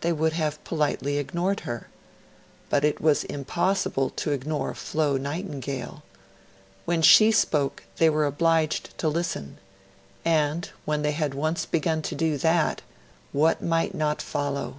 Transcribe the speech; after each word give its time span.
They 0.00 0.12
would 0.12 0.32
have 0.32 0.64
politely 0.64 1.18
ignored 1.18 1.60
her; 1.60 1.86
but 2.68 2.84
it 2.84 3.00
was 3.00 3.22
impossible 3.22 4.10
to 4.10 4.32
ignore 4.32 4.74
Flo 4.74 5.16
Nightingale. 5.16 6.02
When 6.84 7.00
she 7.00 7.30
spoke, 7.30 7.84
they 7.98 8.10
were 8.10 8.26
obliged 8.26 8.98
to 8.98 9.08
listen; 9.08 9.58
and, 10.24 10.68
when 10.84 11.02
they 11.02 11.12
had 11.12 11.32
once 11.34 11.64
begun 11.64 12.02
to 12.02 12.16
do 12.16 12.38
that 12.38 12.82
what 13.30 13.62
might 13.62 13.94
not 13.94 14.20
follow? 14.20 14.78